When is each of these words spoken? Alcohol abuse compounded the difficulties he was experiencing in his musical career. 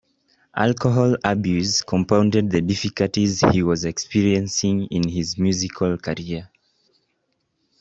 Alcohol 0.55 1.15
abuse 1.23 1.83
compounded 1.83 2.49
the 2.49 2.59
difficulties 2.61 3.41
he 3.51 3.61
was 3.61 3.85
experiencing 3.85 4.87
in 4.87 5.07
his 5.07 5.37
musical 5.37 5.95
career. 5.95 6.49